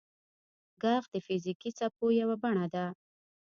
•ږغ 0.81 1.03
د 1.13 1.15
فزیکي 1.25 1.69
څپو 1.77 2.05
یوه 2.21 2.35
بڼه 2.43 2.65
ده. 2.73 2.85